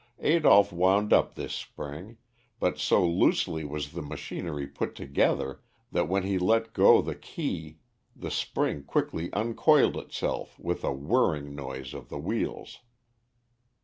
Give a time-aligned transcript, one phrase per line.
[0.21, 2.17] Adolph wound up this spring,
[2.59, 7.77] but so loosely was the machinery put together that when he let go the key,
[8.15, 12.79] the spring quickly uncoiled itself with a whirring noise of the wheels.